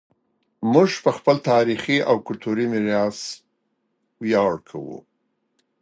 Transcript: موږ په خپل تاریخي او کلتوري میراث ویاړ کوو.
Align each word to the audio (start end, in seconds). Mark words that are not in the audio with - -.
موږ 0.73 0.89
په 1.03 1.11
خپل 1.17 1.35
تاریخي 1.51 1.97
او 2.09 2.15
کلتوري 2.27 2.65
میراث 2.71 3.19
ویاړ 4.23 4.53
کوو. 4.69 4.97